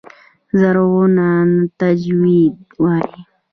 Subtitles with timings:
[0.59, 1.29] زرغونه
[1.79, 3.15] تجوید وايي.